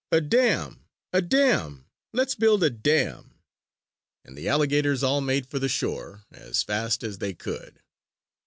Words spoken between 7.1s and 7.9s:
they could.